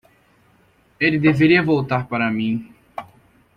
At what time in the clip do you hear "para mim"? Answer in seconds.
2.07-2.73